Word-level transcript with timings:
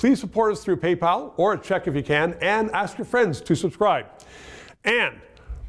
Please 0.00 0.18
support 0.18 0.50
us 0.50 0.64
through 0.64 0.78
PayPal 0.78 1.34
or 1.36 1.52
a 1.52 1.58
check 1.58 1.86
if 1.86 1.94
you 1.94 2.02
can, 2.02 2.34
and 2.40 2.70
ask 2.70 2.96
your 2.96 3.04
friends 3.04 3.38
to 3.42 3.54
subscribe. 3.54 4.06
And 4.82 5.20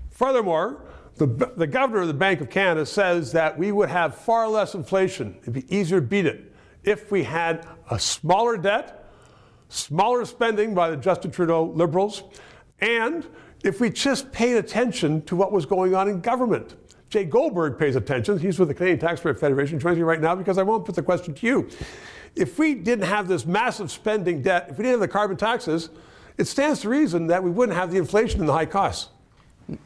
furthermore, 0.10 0.86
the, 1.18 1.52
the 1.58 1.68
governor 1.68 2.04
of 2.04 2.08
the 2.08 2.14
Bank 2.14 2.40
of 2.40 2.50
Canada 2.50 2.86
says 2.86 3.34
that 3.34 3.60
we 3.60 3.74
would 3.74 3.90
have 3.90 4.16
far 4.16 4.48
less 4.48 4.74
inflation. 4.74 5.36
It'd 5.42 5.52
be 5.52 5.76
easier 5.76 6.00
to 6.00 6.08
beat 6.08 6.26
it 6.26 6.56
if 6.86 7.12
we 7.12 7.24
had 7.24 7.68
a 7.90 8.00
smaller 8.00 8.56
debt, 8.56 9.12
smaller 9.68 10.24
spending 10.24 10.74
by 10.74 10.90
the 10.90 10.96
Justin 10.96 11.32
Trudeau 11.32 11.66
Liberals, 11.66 12.24
and 12.80 13.28
if 13.66 13.82
we 13.82 13.90
just 13.90 14.32
paid 14.32 14.56
attention 14.56 15.24
to 15.24 15.36
what 15.36 15.52
was 15.52 15.66
going 15.66 15.94
on 15.94 16.08
in 16.08 16.22
government. 16.22 16.78
Jay 17.12 17.26
Goldberg 17.26 17.78
pays 17.78 17.98
attention. 17.98 18.40
He's 18.40 18.58
with 18.58 18.70
the 18.70 18.74
Canadian 18.74 19.00
Taxpayer 19.00 19.34
Federation. 19.34 19.78
Joins 19.78 19.98
me 19.98 20.04
right 20.04 20.22
now 20.22 20.34
because 20.34 20.58
I 20.58 20.64
won't 20.64 20.86
put 20.86 20.96
the 20.96 21.04
question 21.04 21.34
to 21.34 21.46
you. 21.46 21.70
If 22.38 22.58
we 22.58 22.74
didn't 22.74 23.04
have 23.04 23.28
this 23.28 23.46
massive 23.46 23.92
spending 23.92 24.42
debt, 24.42 24.68
if 24.70 24.78
we 24.78 24.84
didn't 24.84 24.94
have 24.94 25.00
the 25.02 25.08
carbon 25.10 25.36
taxes, 25.36 25.90
it 26.38 26.46
stands 26.46 26.80
to 26.82 26.90
reason 26.90 27.28
that 27.28 27.44
we 27.44 27.52
wouldn't 27.52 27.78
have 27.78 27.92
the 27.92 27.98
inflation 27.98 28.40
and 28.40 28.48
the 28.48 28.54
high 28.54 28.66
costs. 28.66 29.10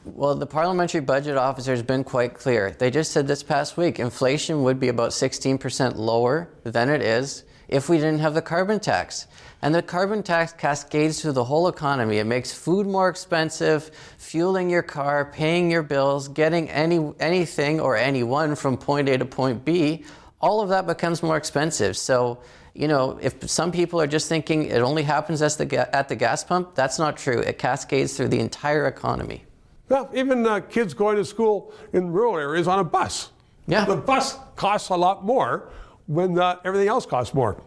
Well, 0.06 0.36
the 0.36 0.46
parliamentary 0.46 1.02
budget 1.02 1.36
officer 1.36 1.72
has 1.72 1.82
been 1.82 2.04
quite 2.04 2.36
clear. 2.36 2.72
They 2.78 2.92
just 2.92 3.12
said 3.12 3.28
this 3.28 3.42
past 3.42 3.76
week 3.76 4.00
inflation 4.00 4.62
would 4.62 4.80
be 4.80 4.90
about 4.90 5.10
16% 5.10 5.96
lower 5.96 6.50
than 6.64 6.90
it 6.90 7.02
is 7.02 7.44
if 7.68 7.90
we 7.90 7.98
didn't 7.98 8.20
have 8.20 8.34
the 8.34 8.42
carbon 8.42 8.80
tax. 8.80 9.28
And 9.62 9.74
the 9.74 9.82
carbon 9.82 10.22
tax 10.22 10.54
cascades 10.54 11.22
through 11.22 11.32
the 11.32 11.44
whole 11.44 11.68
economy. 11.68 12.18
It 12.18 12.26
makes 12.26 12.54
food 12.54 12.86
more 12.86 13.10
expensive, 13.10 13.90
fueling 14.18 14.70
your 14.70 14.84
car, 14.84 15.26
paying 15.26 15.72
your 15.72 15.82
bills, 15.82 16.28
getting 16.28 16.70
any 16.70 17.14
anything 17.20 17.80
or 17.80 17.96
anyone 17.96 18.56
from 18.56 18.78
point 18.78 19.10
A 19.10 19.18
to 19.18 19.26
point 19.26 19.66
B. 19.66 20.06
All 20.40 20.62
of 20.62 20.70
that 20.70 20.86
becomes 20.86 21.24
more 21.24 21.38
expensive. 21.38 21.98
So, 21.98 22.40
you 22.76 22.88
know, 22.88 23.18
if 23.22 23.50
some 23.50 23.72
people 23.72 24.00
are 24.00 24.08
just 24.08 24.30
thinking 24.30 24.66
it 24.66 24.82
only 24.82 25.02
happens 25.02 25.42
at 25.42 25.54
the, 25.54 25.96
at 25.96 26.10
the 26.10 26.16
gas 26.16 26.44
pump, 26.44 26.76
that's 26.76 27.00
not 27.00 27.18
true. 27.18 27.40
It 27.40 27.58
cascades 27.58 28.16
through 28.16 28.28
the 28.28 28.40
entire 28.40 28.86
economy. 28.86 29.46
Well, 29.90 30.10
even 30.14 30.46
uh, 30.46 30.60
kids 30.60 30.94
going 30.94 31.16
to 31.18 31.26
school 31.26 31.74
in 31.94 32.12
rural 32.12 32.38
areas 32.38 32.68
on 32.68 32.80
a 32.80 32.84
bus. 32.84 33.32
Yeah. 33.68 33.86
The 33.86 33.96
bus 33.96 34.38
costs 34.56 34.90
a 34.90 34.96
lot 34.96 35.24
more 35.24 35.72
when 36.08 36.38
uh, 36.38 36.60
everything 36.64 36.88
else 36.88 37.06
costs 37.06 37.34
more. 37.34 37.62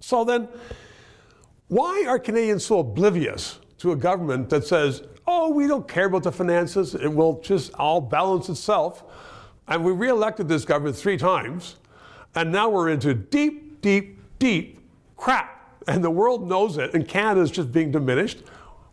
So 0.00 0.24
then, 0.24 0.48
why 1.68 2.04
are 2.06 2.18
Canadians 2.18 2.64
so 2.64 2.78
oblivious 2.78 3.58
to 3.78 3.92
a 3.92 3.96
government 3.96 4.50
that 4.50 4.66
says, 4.66 5.02
oh, 5.26 5.50
we 5.50 5.66
don't 5.66 5.86
care 5.86 6.06
about 6.06 6.22
the 6.22 6.32
finances, 6.32 6.94
it 6.94 7.08
will 7.08 7.40
just 7.40 7.74
all 7.74 8.00
balance 8.00 8.48
itself? 8.48 9.04
And 9.68 9.84
we 9.84 9.92
re-elected 9.92 10.48
this 10.48 10.64
government 10.64 10.96
three 10.96 11.18
times, 11.18 11.76
and 12.34 12.50
now 12.50 12.70
we're 12.70 12.88
into 12.88 13.12
deep, 13.14 13.82
deep, 13.82 14.18
deep 14.38 14.80
crap. 15.16 15.82
And 15.86 16.02
the 16.02 16.10
world 16.10 16.48
knows 16.48 16.78
it, 16.78 16.94
and 16.94 17.06
Canada 17.06 17.40
is 17.42 17.50
just 17.50 17.70
being 17.72 17.90
diminished. 17.90 18.42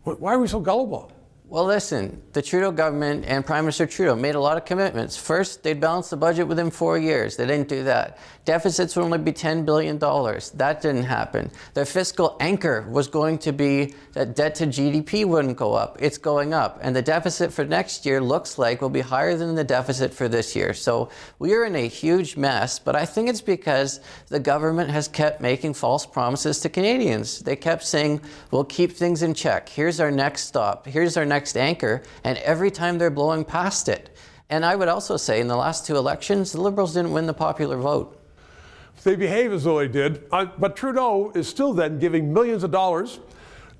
Why 0.04 0.34
are 0.34 0.38
we 0.38 0.46
so 0.46 0.60
gullible? 0.60 1.12
Well, 1.48 1.64
listen, 1.64 2.20
the 2.32 2.42
Trudeau 2.42 2.72
government 2.72 3.24
and 3.24 3.46
Prime 3.46 3.62
Minister 3.62 3.86
Trudeau 3.86 4.16
made 4.16 4.34
a 4.34 4.40
lot 4.40 4.56
of 4.56 4.64
commitments. 4.64 5.16
First, 5.16 5.62
they'd 5.62 5.80
balance 5.80 6.10
the 6.10 6.16
budget 6.16 6.48
within 6.48 6.72
four 6.72 6.98
years. 6.98 7.36
They 7.36 7.46
didn't 7.46 7.68
do 7.68 7.84
that. 7.84 8.18
Deficits 8.44 8.96
would 8.96 9.04
only 9.04 9.18
be 9.18 9.32
$10 9.32 9.64
billion. 9.64 9.96
That 9.96 10.80
didn't 10.82 11.04
happen. 11.04 11.52
Their 11.74 11.84
fiscal 11.84 12.36
anchor 12.40 12.84
was 12.90 13.06
going 13.06 13.38
to 13.38 13.52
be 13.52 13.94
that 14.14 14.34
debt 14.34 14.56
to 14.56 14.66
GDP 14.66 15.24
wouldn't 15.24 15.56
go 15.56 15.72
up. 15.72 15.98
It's 16.00 16.18
going 16.18 16.52
up. 16.52 16.80
And 16.82 16.96
the 16.96 17.02
deficit 17.02 17.52
for 17.52 17.64
next 17.64 18.04
year 18.04 18.20
looks 18.20 18.58
like 18.58 18.82
will 18.82 18.88
be 18.88 19.00
higher 19.00 19.36
than 19.36 19.54
the 19.54 19.64
deficit 19.64 20.12
for 20.12 20.26
this 20.26 20.56
year. 20.56 20.74
So 20.74 21.10
we 21.38 21.54
are 21.54 21.64
in 21.64 21.76
a 21.76 21.86
huge 21.86 22.36
mess, 22.36 22.80
but 22.80 22.96
I 22.96 23.06
think 23.06 23.28
it's 23.28 23.40
because 23.40 24.00
the 24.28 24.40
government 24.40 24.90
has 24.90 25.06
kept 25.06 25.40
making 25.40 25.74
false 25.74 26.06
promises 26.06 26.58
to 26.60 26.68
Canadians. 26.68 27.38
They 27.38 27.54
kept 27.54 27.84
saying, 27.84 28.20
we'll 28.50 28.64
keep 28.64 28.90
things 28.90 29.22
in 29.22 29.32
check. 29.32 29.68
Here's 29.68 30.00
our 30.00 30.10
next 30.10 30.46
stop. 30.46 30.86
Here's 30.86 31.16
our 31.16 31.24
next 31.24 31.35
next 31.36 31.54
anchor, 31.58 32.02
and 32.24 32.38
every 32.38 32.70
time 32.70 32.96
they're 32.96 33.10
blowing 33.10 33.44
past 33.44 33.90
it. 33.90 34.08
And 34.48 34.64
I 34.64 34.74
would 34.74 34.88
also 34.88 35.18
say 35.18 35.38
in 35.38 35.48
the 35.48 35.56
last 35.56 35.84
two 35.84 35.96
elections, 35.96 36.52
the 36.52 36.62
Liberals 36.62 36.94
didn't 36.94 37.12
win 37.12 37.26
the 37.26 37.34
popular 37.34 37.76
vote. 37.76 38.18
They 39.04 39.16
behave 39.16 39.52
as 39.52 39.64
though 39.64 39.78
they 39.78 39.88
did, 39.88 40.24
uh, 40.32 40.46
but 40.58 40.76
Trudeau 40.76 41.30
is 41.34 41.46
still 41.46 41.74
then 41.74 41.98
giving 41.98 42.32
millions 42.32 42.64
of 42.64 42.70
dollars 42.70 43.20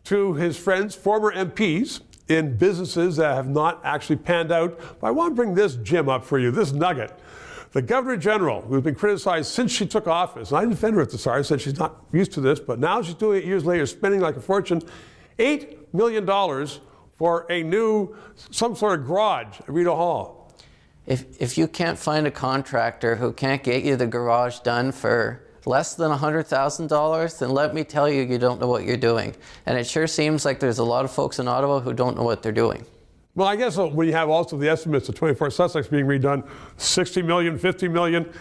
to 0.05 0.35
his 0.35 0.59
friends, 0.59 0.95
former 0.95 1.33
MPs, 1.33 2.03
in 2.29 2.57
businesses 2.59 3.17
that 3.17 3.35
have 3.35 3.49
not 3.49 3.81
actually 3.85 4.17
panned 4.17 4.53
out. 4.53 4.79
But 5.01 5.07
I 5.07 5.11
want 5.13 5.31
to 5.31 5.35
bring 5.35 5.55
this 5.55 5.77
gem 5.77 6.11
up 6.11 6.25
for 6.25 6.39
you, 6.39 6.51
this 6.51 6.73
nugget. 6.73 7.19
The 7.73 7.81
Governor 7.81 8.19
General, 8.19 8.61
who's 8.61 8.83
been 8.83 8.95
criticized 8.95 9.51
since 9.51 9.73
she 9.73 9.87
took 9.87 10.07
office, 10.07 10.51
and 10.51 10.59
I 10.59 10.65
defend 10.67 10.95
her 10.97 11.03
at 11.03 11.11
the 11.11 11.19
start, 11.19 11.39
I 11.39 11.43
said 11.43 11.61
she's 11.61 11.79
not 11.79 12.05
used 12.13 12.33
to 12.33 12.41
this, 12.43 12.61
but 12.61 12.79
now 12.79 13.01
she's 13.01 13.15
doing 13.15 13.39
it 13.39 13.45
years 13.47 13.65
later, 13.65 13.87
spending 13.87 14.21
like 14.21 14.37
a 14.37 14.41
fortune, 14.41 14.83
$8 15.39 15.77
million 15.93 16.27
for 17.17 17.47
a 17.51 17.63
new, 17.63 18.15
some 18.51 18.77
sort 18.77 19.01
of 19.01 19.07
garage 19.07 19.61
at 19.61 19.69
Rideau 19.69 19.97
Hall. 19.97 20.53
If, 21.07 21.41
if 21.41 21.57
you 21.57 21.69
can't 21.69 21.99
find 21.99 22.27
a 22.27 22.31
contractor 22.31 23.17
who 23.17 23.33
can't 23.33 23.63
get 23.63 23.85
you 23.85 23.97
the 23.97 24.07
garage 24.07 24.59
done 24.61 24.93
for 24.93 25.43
less 25.65 25.95
than 25.95 26.11
$100,000, 26.11 27.39
then 27.39 27.51
let 27.51 27.75
me 27.75 27.85
tell 27.85 28.09
you, 28.09 28.23
you 28.23 28.39
don't 28.39 28.61
know 28.61 28.69
what 28.69 28.85
you're 28.85 28.97
doing. 28.97 29.35
And 29.67 29.79
it 29.79 29.87
sure 29.87 30.07
seems 30.07 30.45
like 30.45 30.61
there's 30.61 30.79
a 30.79 30.85
lot 30.85 31.05
of 31.05 31.11
folks 31.11 31.39
in 31.39 31.49
Ottawa 31.49 31.81
who 31.81 31.93
don't 31.93 32.17
know 32.17 32.23
what 32.23 32.43
they're 32.43 32.53
doing. 32.53 32.85
Well, 33.35 33.49
I 33.49 33.57
guess 33.57 33.77
uh, 33.77 33.87
when 33.87 34.07
you 34.07 34.15
have 34.15 34.31
also 34.31 34.57
the 34.57 34.69
estimates 34.69 35.09
of 35.09 35.15
24 35.15 35.51
Sussex 35.51 35.89
being 35.89 36.07
redone, 36.07 36.47
60 36.77 37.23
million, 37.23 37.59
50 37.59 37.89
million, 37.89 38.33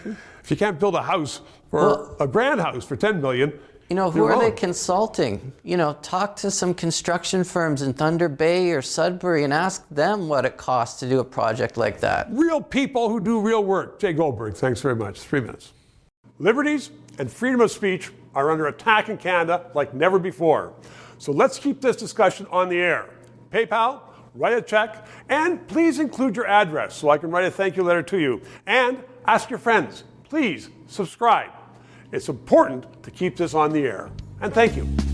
if 0.42 0.50
you 0.50 0.56
can't 0.56 0.78
build 0.78 0.94
a 0.94 1.02
house 1.02 1.40
for 1.70 1.80
well, 1.80 2.16
a 2.20 2.26
grand 2.26 2.60
house 2.60 2.84
for 2.84 2.96
10 2.96 3.20
million, 3.20 3.52
you 3.88 3.94
know, 3.96 4.10
who 4.10 4.20
You're 4.20 4.28
are 4.28 4.32
wrong. 4.32 4.40
they 4.40 4.50
consulting? 4.50 5.52
You 5.62 5.76
know, 5.76 5.96
talk 6.02 6.36
to 6.36 6.50
some 6.50 6.74
construction 6.74 7.44
firms 7.44 7.82
in 7.82 7.92
Thunder 7.92 8.28
Bay 8.28 8.72
or 8.72 8.82
Sudbury 8.82 9.44
and 9.44 9.52
ask 9.52 9.86
them 9.90 10.28
what 10.28 10.44
it 10.44 10.56
costs 10.56 10.98
to 11.00 11.08
do 11.08 11.20
a 11.20 11.24
project 11.24 11.76
like 11.76 12.00
that. 12.00 12.26
Real 12.30 12.60
people 12.60 13.08
who 13.08 13.20
do 13.20 13.40
real 13.40 13.62
work. 13.62 14.00
Jay 14.00 14.12
Goldberg, 14.12 14.54
thanks 14.54 14.80
very 14.80 14.96
much. 14.96 15.20
Three 15.20 15.40
minutes. 15.40 15.72
Liberties 16.38 16.90
and 17.18 17.30
freedom 17.30 17.60
of 17.60 17.70
speech 17.70 18.10
are 18.34 18.50
under 18.50 18.66
attack 18.66 19.08
in 19.08 19.16
Canada 19.16 19.70
like 19.74 19.94
never 19.94 20.18
before. 20.18 20.74
So 21.18 21.32
let's 21.32 21.58
keep 21.58 21.80
this 21.80 21.96
discussion 21.96 22.46
on 22.50 22.68
the 22.68 22.78
air. 22.78 23.08
PayPal, 23.50 24.00
write 24.34 24.52
a 24.52 24.62
check, 24.62 25.06
and 25.28 25.66
please 25.68 25.98
include 25.98 26.36
your 26.36 26.46
address 26.46 26.94
so 26.94 27.08
I 27.08 27.18
can 27.18 27.30
write 27.30 27.44
a 27.44 27.50
thank 27.50 27.76
you 27.76 27.84
letter 27.84 28.02
to 28.02 28.18
you. 28.18 28.42
And 28.66 29.02
ask 29.24 29.48
your 29.48 29.58
friends. 29.60 30.04
Please 30.28 30.68
subscribe. 30.88 31.50
It's 32.12 32.28
important 32.28 33.02
to 33.02 33.10
keep 33.10 33.36
this 33.36 33.54
on 33.54 33.72
the 33.72 33.80
air. 33.80 34.10
And 34.40 34.52
thank 34.52 34.76
you. 34.76 35.05